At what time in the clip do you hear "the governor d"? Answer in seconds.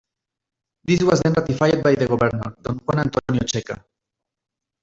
1.93-2.71